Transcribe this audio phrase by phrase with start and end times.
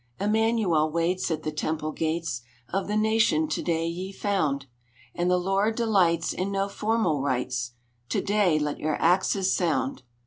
[0.19, 4.65] Immanuel waits at the temple gates Of the nation to day ye found,
[5.13, 7.73] And the Lord delights in no formal rites;
[8.09, 10.01] To day let your axes sound!"